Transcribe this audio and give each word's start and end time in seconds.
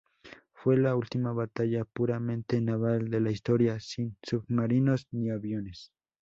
Fue 0.53 0.77
la 0.77 0.95
última 0.95 1.31
batalla 1.31 1.85
puramente 1.85 2.59
naval 2.59 3.11
de 3.11 3.19
la 3.19 3.29
historia, 3.29 3.79
sin 3.79 4.17
submarinos 4.23 5.07
ni 5.11 5.29
aviones. 5.29 5.91